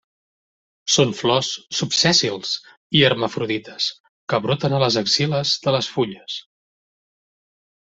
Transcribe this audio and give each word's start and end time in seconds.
Són 0.93 1.11
flors 1.17 1.49
subsèssils 1.79 2.55
i 3.01 3.05
hermafrodites 3.11 3.91
que 4.35 4.41
broten 4.47 4.77
a 4.79 4.83
les 4.87 4.99
axil·les 5.05 5.55
de 5.69 5.77
les 5.79 5.93
fulles. 5.99 6.41